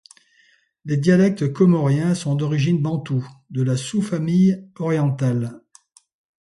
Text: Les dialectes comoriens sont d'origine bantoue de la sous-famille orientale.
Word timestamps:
Les 0.83 0.97
dialectes 0.97 1.53
comoriens 1.53 2.15
sont 2.15 2.33
d'origine 2.33 2.81
bantoue 2.81 3.23
de 3.51 3.61
la 3.61 3.77
sous-famille 3.77 4.67
orientale. 4.79 5.61